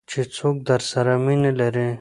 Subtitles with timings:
[0.09, 1.87] چې څوک درسره مینه لري.